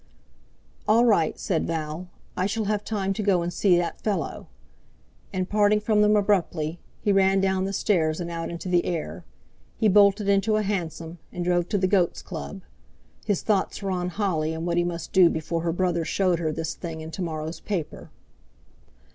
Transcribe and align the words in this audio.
"All 0.87 1.05
right," 1.05 1.37
said 1.37 1.67
Val; 1.67 2.07
"I 2.35 2.47
shall 2.47 2.63
have 2.63 2.83
time 2.83 3.13
to 3.13 3.21
go 3.21 3.43
and 3.43 3.53
see 3.53 3.77
that 3.77 4.01
fellow." 4.01 4.47
And, 5.31 5.47
parting 5.47 5.79
from 5.79 6.01
them 6.01 6.15
abruptly, 6.15 6.79
he 7.01 7.11
ran 7.11 7.39
down 7.39 7.65
the 7.65 7.71
stairs 7.71 8.19
and 8.19 8.31
out 8.31 8.49
into 8.49 8.67
the 8.67 8.83
air. 8.85 9.25
He 9.77 9.87
bolted 9.87 10.27
into 10.27 10.55
a 10.55 10.63
hansom, 10.63 11.19
and 11.31 11.45
drove 11.45 11.69
to 11.69 11.77
the 11.77 11.85
Goat's 11.85 12.23
Club. 12.23 12.63
His 13.27 13.43
thoughts 13.43 13.83
were 13.83 13.91
on 13.91 14.09
Holly 14.09 14.55
and 14.55 14.65
what 14.65 14.77
he 14.77 14.83
must 14.83 15.13
do 15.13 15.29
before 15.29 15.61
her 15.61 15.71
brother 15.71 16.03
showed 16.03 16.39
her 16.39 16.51
this 16.51 16.73
thing 16.73 17.01
in 17.01 17.11
to 17.11 17.21
morrow's 17.21 17.59
paper. 17.59 18.09